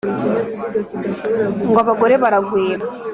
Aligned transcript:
ngo 1.67 1.79
abagore 1.83 2.13
baragwira 2.23 2.83